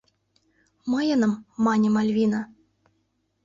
—Мыйыным,— 0.91 1.33
мане 1.65 1.89
Мальвина. 1.95 2.41